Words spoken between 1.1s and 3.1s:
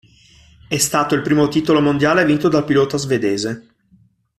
il primo titolo mondiale vinto dal pilota